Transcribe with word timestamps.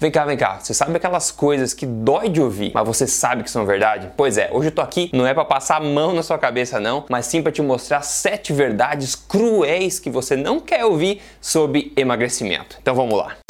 Vem 0.00 0.10
cá, 0.10 0.24
vem 0.24 0.34
cá. 0.34 0.58
Você 0.58 0.72
sabe 0.72 0.96
aquelas 0.96 1.30
coisas 1.30 1.74
que 1.74 1.84
dói 1.84 2.30
de 2.30 2.40
ouvir, 2.40 2.72
mas 2.72 2.86
você 2.86 3.06
sabe 3.06 3.42
que 3.42 3.50
são 3.50 3.66
verdade? 3.66 4.10
Pois 4.16 4.38
é, 4.38 4.48
hoje 4.50 4.68
eu 4.68 4.72
tô 4.72 4.80
aqui 4.80 5.10
não 5.12 5.26
é 5.26 5.34
para 5.34 5.44
passar 5.44 5.76
a 5.76 5.80
mão 5.80 6.14
na 6.14 6.22
sua 6.22 6.38
cabeça 6.38 6.80
não, 6.80 7.04
mas 7.10 7.26
sim 7.26 7.42
para 7.42 7.52
te 7.52 7.60
mostrar 7.60 8.00
sete 8.00 8.50
verdades 8.50 9.14
cruéis 9.14 10.00
que 10.00 10.08
você 10.08 10.36
não 10.36 10.58
quer 10.58 10.86
ouvir 10.86 11.20
sobre 11.38 11.92
emagrecimento. 11.94 12.78
Então 12.80 12.94
vamos 12.94 13.18
lá. 13.18 13.49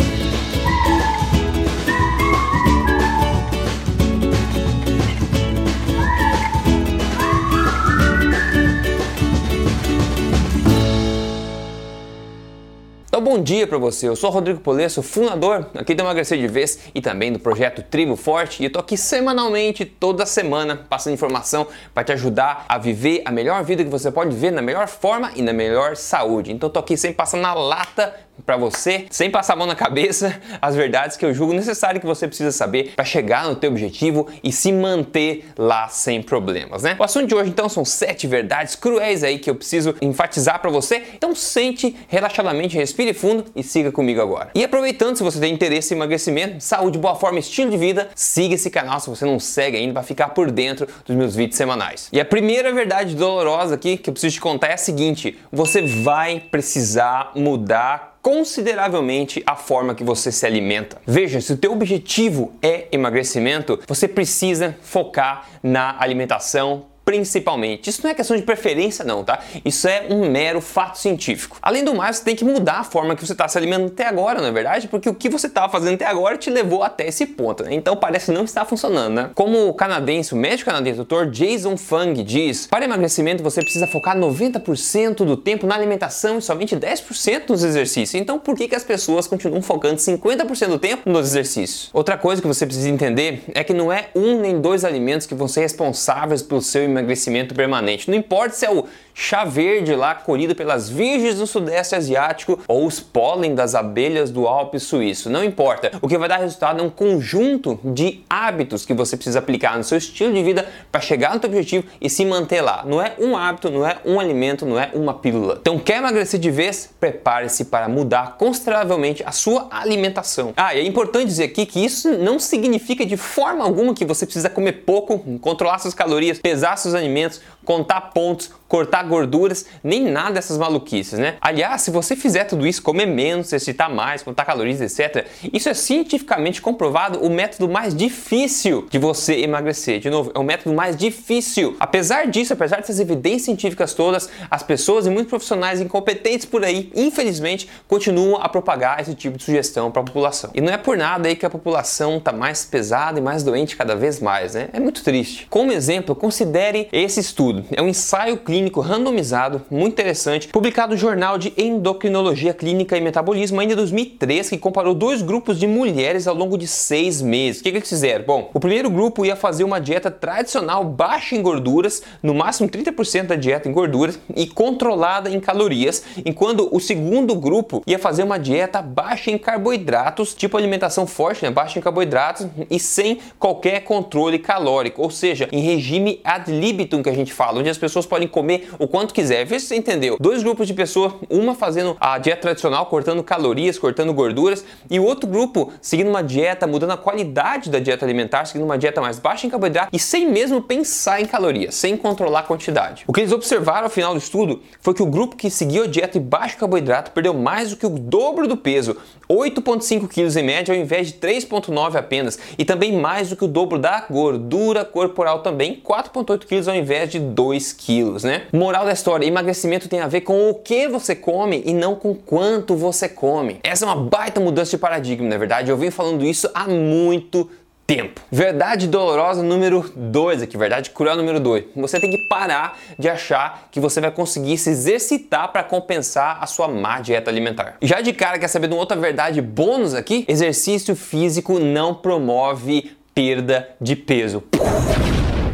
Então, 13.11 13.21
bom 13.21 13.43
dia 13.43 13.67
para 13.67 13.77
você. 13.77 14.07
Eu 14.07 14.15
sou 14.15 14.31
Rodrigo 14.31 14.61
Polesso, 14.61 15.03
fundador 15.03 15.69
aqui 15.75 15.97
do 15.97 16.01
Emagrecer 16.01 16.39
de 16.39 16.47
Vez 16.47 16.79
e 16.95 17.01
também 17.01 17.33
do 17.33 17.41
projeto 17.41 17.83
Tribo 17.83 18.15
Forte. 18.15 18.63
E 18.63 18.67
eu 18.67 18.71
tô 18.71 18.79
aqui 18.79 18.97
semanalmente, 18.97 19.85
toda 19.85 20.25
semana, 20.25 20.77
passando 20.89 21.15
informação 21.15 21.67
para 21.93 22.05
te 22.05 22.13
ajudar 22.13 22.65
a 22.69 22.79
viver 22.79 23.23
a 23.25 23.33
melhor 23.33 23.65
vida 23.65 23.83
que 23.83 23.91
você 23.91 24.13
pode 24.13 24.33
viver 24.33 24.53
na 24.53 24.63
melhor 24.63 24.87
forma 24.87 25.33
e 25.35 25.43
na 25.43 25.53
melhor 25.53 25.97
saúde. 25.97 26.53
Então, 26.53 26.71
tô 26.71 26.79
aqui 26.79 26.97
sempre 26.97 27.17
passando 27.17 27.41
na 27.41 27.53
lata 27.53 28.15
para 28.41 28.57
você, 28.57 29.07
sem 29.11 29.31
passar 29.31 29.55
a 29.55 29.57
mão 29.57 29.67
na 29.67 29.75
cabeça, 29.75 30.41
as 30.61 30.75
verdades 30.75 31.17
que 31.17 31.25
eu 31.25 31.33
julgo 31.33 31.53
necessário 31.53 32.01
que 32.01 32.07
você 32.07 32.27
precisa 32.27 32.53
saber 32.53 32.93
para 32.97 33.05
chegar 33.05 33.47
no 33.47 33.55
teu 33.55 33.71
objetivo 33.71 34.29
e 34.43 34.53
se 34.53 34.73
manter 34.73 35.47
lá 35.57 35.89
sem 35.89 36.23
problemas, 36.23 36.83
né? 36.83 36.97
O 36.99 37.05
assunto 37.05 37.27
de 37.27 37.35
hoje 37.35 37.51
então 37.51 37.69
são 37.69 37.85
sete 37.85 38.27
verdades 38.27 38.75
cruéis 38.75 39.23
aí 39.23 39.39
que 39.39 39.51
eu 39.51 39.55
preciso 39.55 39.95
enfatizar 40.01 40.61
para 40.61 40.71
você. 40.71 41.03
Então 41.15 41.35
sente 41.35 41.97
relaxadamente, 42.09 42.77
respire 43.01 43.15
fundo 43.15 43.45
e 43.57 43.63
siga 43.63 43.91
comigo 43.91 44.21
agora. 44.21 44.51
E 44.55 44.63
aproveitando, 44.63 45.17
se 45.17 45.23
você 45.23 45.41
tem 45.41 45.53
interesse 45.53 45.95
em 45.95 45.97
emagrecimento, 45.97 46.63
saúde, 46.63 46.99
boa 46.99 47.15
forma, 47.15 47.39
estilo 47.39 47.71
de 47.71 47.77
vida, 47.77 48.09
siga 48.15 48.55
esse 48.55 48.71
canal 48.71 49.01
se 49.01 49.09
você 49.09 49.25
não 49.25 49.41
segue 49.41 49.77
ainda 49.77 49.95
para 49.95 50.03
ficar 50.03 50.29
por 50.29 50.51
dentro 50.51 50.87
dos 51.07 51.17
meus 51.17 51.35
vídeos 51.35 51.57
semanais. 51.57 52.09
E 52.13 52.21
a 52.21 52.25
primeira 52.25 52.73
verdade 52.73 53.15
dolorosa 53.15 53.75
aqui 53.75 53.97
que 53.97 54.11
eu 54.11 54.13
preciso 54.13 54.35
te 54.35 54.41
contar 54.41 54.69
é 54.69 54.75
a 54.75 54.79
seguinte: 54.79 55.39
você 55.51 55.83
vai 55.83 56.41
precisar 56.41 57.33
mudar 57.35 58.19
consideravelmente 58.23 59.43
a 59.47 59.57
forma 59.57 59.95
que 59.95 60.05
você 60.05 60.31
se 60.31 60.45
alimenta. 60.45 60.99
Veja, 61.07 61.41
se 61.41 61.55
o 61.55 61.57
teu 61.57 61.73
objetivo 61.73 62.53
é 62.61 62.87
emagrecimento, 62.93 63.81
você 63.87 64.07
precisa 64.07 64.77
focar 64.83 65.49
na 65.63 65.97
alimentação 65.99 66.90
principalmente. 67.11 67.91
Isso 67.91 68.03
não 68.05 68.11
é 68.11 68.15
questão 68.15 68.37
de 68.37 68.45
preferência, 68.45 69.05
não, 69.05 69.25
tá? 69.25 69.41
Isso 69.65 69.89
é 69.89 70.07
um 70.09 70.31
mero 70.31 70.61
fato 70.61 70.97
científico. 70.97 71.59
Além 71.61 71.83
do 71.83 71.93
mais, 71.93 72.19
você 72.19 72.25
tem 72.25 72.37
que 72.37 72.45
mudar 72.45 72.79
a 72.79 72.85
forma 72.85 73.17
que 73.17 73.27
você 73.27 73.33
está 73.33 73.49
se 73.49 73.59
alimentando 73.59 73.89
até 73.89 74.07
agora, 74.07 74.41
não 74.41 74.47
é 74.47 74.53
verdade? 74.53 74.87
Porque 74.87 75.09
o 75.09 75.15
que 75.15 75.29
você 75.29 75.49
estava 75.49 75.69
fazendo 75.73 75.95
até 75.95 76.07
agora 76.07 76.39
te 76.39 76.49
levou 76.49 76.85
até 76.85 77.09
esse 77.09 77.27
ponto, 77.27 77.65
né? 77.65 77.75
Então 77.75 77.97
parece 77.97 78.31
não 78.31 78.45
estar 78.45 78.65
funcionando, 78.65 79.13
né? 79.13 79.31
Como 79.35 79.69
o 79.69 79.75
canadense, 79.75 80.35
o 80.35 80.37
médico 80.37 80.71
canadense, 80.71 81.03
Dr. 81.03 81.27
Jason 81.31 81.77
Fung 81.77 82.23
diz, 82.23 82.69
para 82.69 82.85
emagrecimento 82.85 83.43
você 83.43 83.61
precisa 83.61 83.89
focar 83.89 84.17
90% 84.17 85.25
do 85.25 85.37
tempo 85.37 85.67
na 85.67 85.75
alimentação 85.75 86.39
e 86.39 86.43
somente 86.43 86.77
10% 86.77 87.49
nos 87.49 87.65
exercícios. 87.65 88.21
Então 88.21 88.39
por 88.39 88.57
que, 88.57 88.69
que 88.69 88.77
as 88.77 88.85
pessoas 88.85 89.27
continuam 89.27 89.63
focando 89.63 89.97
50% 89.97 90.69
do 90.69 90.79
tempo 90.79 91.11
nos 91.11 91.27
exercícios? 91.27 91.91
Outra 91.93 92.17
coisa 92.17 92.41
que 92.41 92.47
você 92.47 92.65
precisa 92.65 92.89
entender 92.89 93.43
é 93.53 93.65
que 93.65 93.75
não 93.75 93.93
é 93.93 94.11
um 94.15 94.41
nem 94.41 94.61
dois 94.61 94.85
alimentos 94.85 95.27
que 95.27 95.35
vão 95.35 95.49
ser 95.49 95.63
responsáveis 95.63 96.41
pelo 96.41 96.63
seu 96.63 96.85
emagrecimento 96.85 97.00
emagrecimento 97.01 97.55
permanente. 97.55 98.09
Não 98.09 98.17
importa 98.17 98.55
se 98.55 98.65
é 98.65 98.71
o 98.71 98.87
chá 99.21 99.45
verde 99.45 99.95
lá 99.95 100.15
colhido 100.15 100.55
pelas 100.55 100.89
virgens 100.89 101.37
do 101.39 101.47
sudeste 101.47 101.95
asiático 101.95 102.59
ou 102.67 102.87
os 102.87 103.01
pólen 103.01 103.55
das 103.55 103.75
abelhas 103.75 104.31
do 104.31 104.49
Alpe 104.49 104.81
suíço, 104.81 105.29
não 105.29 105.45
importa. 105.45 105.93
O 106.01 106.09
que 106.09 106.17
vai 106.17 106.27
dar 106.27 106.39
resultado 106.39 106.81
é 106.81 106.83
um 106.83 106.89
conjunto 106.89 107.79
de 107.85 108.25
hábitos 108.31 108.87
que 108.87 108.95
você 108.95 109.19
precisa 109.19 109.39
aplicar 109.39 109.77
no 109.77 109.85
seu 109.85 109.99
estilo 109.99 110.33
de 110.33 110.43
vida 110.43 110.67
para 110.91 111.03
chegar 111.03 111.35
no 111.35 111.41
seu 111.41 111.51
objetivo 111.51 111.85
e 112.01 112.09
se 112.09 112.25
manter 112.25 112.63
lá. 112.63 112.83
Não 112.87 113.03
é 113.03 113.13
um 113.19 113.37
hábito, 113.37 113.71
não 113.71 113.87
é 113.87 113.99
um 114.07 114.19
alimento, 114.19 114.65
não 114.65 114.81
é 114.81 114.91
uma 114.95 115.13
pílula. 115.13 115.59
Então 115.61 115.79
quer 115.79 115.99
emagrecer 115.99 116.41
de 116.41 116.51
vez? 116.51 116.89
Prepare-se 116.99 117.67
para 117.67 117.91
mudar 117.91 118.39
consideravelmente 118.39 119.23
a 119.27 119.33
sua 119.33 119.69
alimentação. 119.71 120.55
Ah, 120.57 120.75
e 120.75 120.81
é 120.81 120.83
importante 120.83 121.27
dizer 121.27 121.45
aqui 121.45 121.67
que 121.67 121.85
isso 121.85 122.11
não 122.17 122.39
significa 122.39 123.05
de 123.05 123.19
forma 123.19 123.63
alguma 123.63 123.93
que 123.93 124.07
você 124.07 124.25
precisa 124.25 124.49
comer 124.49 124.85
pouco, 124.87 125.19
controlar 125.41 125.79
suas 125.79 125.93
calorias, 125.93 126.39
pesar 126.39 126.77
seus 126.77 126.95
alimentos, 126.95 127.43
contar 127.67 128.01
pontos, 128.13 128.51
cortar 128.67 129.10
gorduras, 129.11 129.67
nem 129.85 130.11
nada 130.11 130.33
dessas 130.33 130.57
maluquices, 130.57 131.19
né? 131.19 131.37
Aliás, 131.41 131.83
se 131.83 131.91
você 131.91 132.17
fizer 132.17 132.45
tudo 132.45 132.67
isso, 132.67 132.83
comer 132.83 133.07
menos, 133.07 133.49
exercitar 133.49 133.93
mais, 133.93 134.23
contar 134.23 134.45
calorias, 134.45 134.81
etc., 134.81 135.27
isso 135.53 135.69
é 135.69 135.75
cientificamente 135.75 136.63
comprovado 136.63 137.19
o 137.21 137.29
método 137.29 137.69
mais 137.69 137.95
difícil 137.95 138.87
de 138.91 138.99
você 138.99 139.41
emagrecer. 139.41 140.01
De 140.01 140.09
novo, 140.09 140.31
é 140.35 140.39
o 140.39 140.45
método 140.45 140.75
mais 140.75 140.97
difícil. 140.97 141.77
Apesar 141.79 142.27
disso, 142.27 142.53
apesar 142.53 142.77
dessas 142.77 143.01
evidências 143.01 143.43
científicas 143.43 143.93
todas, 143.93 144.31
as 144.51 144.63
pessoas 144.63 145.07
e 145.07 145.11
muitos 145.11 145.29
profissionais 145.29 145.81
incompetentes 145.81 146.47
por 146.47 146.65
aí, 146.65 146.91
infelizmente, 146.95 147.69
continuam 147.89 148.41
a 148.41 148.49
propagar 148.49 149.01
esse 149.01 149.15
tipo 149.15 149.37
de 149.37 149.45
sugestão 149.45 149.91
para 149.91 150.03
a 150.03 150.05
população. 150.05 150.51
E 150.55 150.61
não 150.61 150.73
é 150.73 150.79
por 150.79 150.97
nada 150.97 151.29
aí 151.29 151.37
que 151.37 151.45
a 151.45 151.51
população 151.51 152.19
está 152.19 152.33
mais 152.33 152.65
pesada 152.65 153.19
e 153.19 153.23
mais 153.23 153.43
doente 153.43 153.77
cada 153.77 153.97
vez 153.97 154.21
mais, 154.21 154.55
né? 154.55 154.69
É 154.73 154.81
muito 154.81 155.03
triste. 155.03 155.47
Como 155.51 155.73
exemplo, 155.73 156.15
considere 156.15 156.89
esse 156.93 157.21
estudo. 157.21 157.65
É 157.75 157.83
um 157.83 157.89
ensaio 157.89 158.37
clínico 158.37 158.81
randomizado, 159.01 159.63
muito 159.71 159.95
interessante, 159.95 160.49
publicado 160.49 160.93
no 160.93 160.99
Jornal 160.99 161.39
de 161.39 161.53
Endocrinologia 161.57 162.53
Clínica 162.53 162.97
e 162.97 163.01
Metabolismo 163.01 163.59
ainda 163.59 163.73
em 163.73 163.77
2003, 163.77 164.51
que 164.51 164.59
comparou 164.59 164.95
dois 164.95 165.23
grupos 165.23 165.59
de 165.59 165.67
mulheres 165.67 166.27
ao 166.27 166.35
longo 166.35 166.59
de 166.59 166.69
seis 166.69 167.23
meses. 167.23 167.61
O 167.61 167.65
que, 167.65 167.71
que 167.71 167.79
eles 167.79 167.89
fizeram? 167.89 168.25
Bom, 168.25 168.51
o 168.53 168.61
primeiro 168.61 168.91
grupo 168.91 169.25
ia 169.25 169.35
fazer 169.35 169.65
uma 169.65 169.81
dieta 169.81 170.11
tradicional 170.11 170.85
baixa 170.85 171.35
em 171.35 171.43
gorduras, 171.43 172.03
no 172.23 172.35
máximo 172.35 172.69
30% 172.69 173.27
da 173.27 173.37
dieta 173.37 173.69
em 173.69 173.73
gorduras 173.73 174.19
e 174.37 174.47
controlada 174.47 175.31
em 175.31 175.41
calorias, 175.41 176.05
enquanto 176.25 176.69
o 176.71 176.79
segundo 176.79 177.35
grupo 177.35 177.83
ia 177.87 177.99
fazer 177.99 178.23
uma 178.23 178.39
dieta 178.39 178.83
baixa 178.83 179.31
em 179.31 179.39
carboidratos, 179.39 180.35
tipo 180.35 180.57
alimentação 180.57 181.07
forte, 181.07 181.45
né? 181.45 181.51
baixa 181.51 181.79
em 181.79 181.83
carboidratos 181.83 182.47
e 182.71 182.79
sem 182.79 183.19
qualquer 183.39 183.81
controle 183.81 184.39
calórico, 184.39 185.01
ou 185.01 185.11
seja, 185.11 185.49
em 185.51 185.61
regime 185.61 186.21
ad 186.23 186.51
libitum 186.51 187.03
que 187.03 187.09
a 187.09 187.15
gente 187.15 187.33
fala, 187.33 187.61
onde 187.61 187.71
as 187.71 187.79
pessoas 187.79 188.05
podem 188.05 188.29
comer 188.29 188.51
comer 188.51 188.69
o 188.81 188.89
quanto 188.89 189.13
quiser. 189.13 189.45
Vê 189.45 189.61
se 189.61 189.67
você 189.67 189.77
entendeu. 189.77 190.17
Dois 190.19 190.43
grupos 190.43 190.67
de 190.67 190.73
pessoas, 190.75 191.13
uma 191.29 191.55
fazendo 191.55 191.97
a 192.01 192.19
dieta 192.19 192.41
tradicional, 192.41 192.87
cortando 192.87 193.23
calorias, 193.23 193.79
cortando 193.79 194.13
gorduras, 194.13 194.65
e 194.91 194.99
o 194.99 195.05
outro 195.05 195.29
grupo 195.29 195.71
seguindo 195.83 196.09
uma 196.09 196.23
dieta, 196.23 196.67
mudando 196.67 196.93
a 196.93 196.97
qualidade 196.97 197.71
da 197.71 197.79
dieta 197.79 198.05
alimentar, 198.05 198.47
seguindo 198.47 198.65
uma 198.65 198.79
dieta 198.79 199.01
mais 199.01 199.19
baixa 199.19 199.47
em 199.47 199.51
carboidrato 199.51 199.91
e 199.93 199.99
sem 199.99 200.27
mesmo 200.27 200.63
pensar 200.63 201.21
em 201.21 201.27
calorias, 201.27 201.75
sem 201.75 201.97
controlar 201.97 202.41
a 202.41 202.43
quantidade. 202.43 203.05
O 203.07 203.13
que 203.13 203.21
eles 203.21 203.33
observaram 203.33 203.85
ao 203.85 203.91
final 203.91 204.15
do 204.15 204.19
estudo 204.19 204.63
foi 204.81 204.95
que 204.95 205.03
o 205.03 205.07
grupo 205.07 205.37
que 205.37 205.51
seguiu 205.51 205.85
a 205.85 205.87
dieta 205.87 206.19
de 206.19 206.25
baixo 206.25 206.57
carboidrato 206.57 207.11
perdeu 207.11 207.35
mais 207.35 207.71
do 207.71 207.77
que 207.77 207.85
o 207.85 207.91
dobro 207.91 208.49
do 208.49 208.57
peso, 208.57 208.97
8,5 209.29 210.09
quilos 210.09 210.37
em 210.37 210.43
média, 210.43 210.75
ao 210.75 210.81
invés 210.81 211.09
de 211.09 211.15
3,9 211.15 211.97
apenas, 211.97 212.39
e 212.59 212.65
também 212.65 212.93
mais 212.93 213.29
do 213.29 213.37
que 213.37 213.45
o 213.45 213.49
dobro 213.49 213.79
da 213.79 214.05
gordura 214.11 214.85
corporal 214.85 215.41
também, 215.41 215.81
4,8 215.87 216.47
quilos 216.47 216.67
ao 216.67 216.75
invés 216.75 217.11
de 217.11 217.21
2 217.21 217.73
quilos, 217.73 218.25
né? 218.25 218.47
Moral 218.71 218.85
da 218.85 218.93
história: 218.93 219.27
emagrecimento 219.27 219.89
tem 219.89 220.01
a 220.01 220.07
ver 220.07 220.21
com 220.21 220.49
o 220.49 220.55
que 220.55 220.87
você 220.87 221.17
come 221.17 221.61
e 221.67 221.75
não 221.75 221.97
com 221.97 222.15
quanto 222.15 222.77
você 222.77 223.09
come. 223.09 223.59
Essa 223.65 223.85
é 223.85 223.89
uma 223.89 223.97
baita 223.97 224.39
mudança 224.39 224.71
de 224.71 224.79
paradigma, 224.79 225.29
na 225.29 225.35
é 225.35 225.39
verdade. 225.39 225.73
Eu 225.73 225.77
venho 225.77 225.91
falando 225.91 226.25
isso 226.25 226.49
há 226.55 226.69
muito 226.69 227.51
tempo. 227.85 228.21
Verdade 228.31 228.87
dolorosa 228.87 229.43
número 229.43 229.93
2 229.97 230.43
aqui, 230.43 230.57
verdade 230.57 230.91
cruel 230.91 231.17
número 231.17 231.41
2. 231.41 231.65
Você 231.75 231.99
tem 231.99 232.13
que 232.13 232.29
parar 232.29 232.79
de 232.97 233.09
achar 233.09 233.67
que 233.73 233.81
você 233.81 234.01
vai 234.01 234.13
conseguir 234.13 234.57
se 234.57 234.71
exercitar 234.71 235.51
para 235.51 235.65
compensar 235.65 236.39
a 236.41 236.47
sua 236.47 236.69
má 236.69 237.01
dieta 237.01 237.29
alimentar. 237.29 237.77
Já 237.83 238.01
de 238.01 238.13
cara, 238.13 238.39
quer 238.39 238.47
saber 238.47 238.69
de 238.69 238.75
uma 238.75 238.81
outra 238.81 238.97
verdade 238.97 239.43
bônus 239.43 239.97
aqui? 239.97 240.25
Exercício 240.29 240.95
físico 240.95 241.59
não 241.59 241.93
promove 241.93 242.97
perda 243.13 243.69
de 243.81 243.97
peso. 243.97 244.45